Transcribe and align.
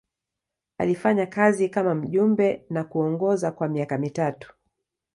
Alifanya 0.77 1.25
kazi 1.25 1.69
kama 1.69 1.95
mjumbe 1.95 2.65
na 2.69 2.83
kuongoza 2.83 3.51
kwa 3.51 3.67
miaka 3.67 3.97
mitatu. 3.97 4.53